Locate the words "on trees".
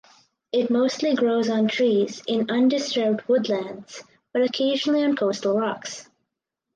1.47-2.23